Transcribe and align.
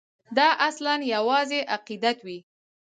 دا 0.37 0.47
اصلاً 0.67 0.93
یوازې 1.13 1.59
عقیدت 1.75 2.17
وي. 2.25 2.39